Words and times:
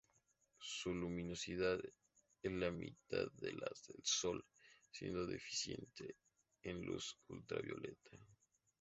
Su 0.57 0.95
luminosidad 0.95 1.79
es 2.41 2.51
la 2.51 2.71
mitad 2.71 3.31
de 3.33 3.53
la 3.53 3.69
del 3.87 4.01
Sol, 4.03 4.43
siendo 4.89 5.27
deficiente 5.27 6.15
en 6.63 6.81
luz 6.83 7.19
ultravioleta. 7.27 8.09